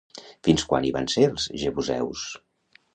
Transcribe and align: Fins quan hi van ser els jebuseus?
Fins 0.47 0.63
quan 0.71 0.87
hi 0.89 0.93
van 0.97 1.11
ser 1.17 1.27
els 1.29 1.47
jebuseus? 1.67 2.29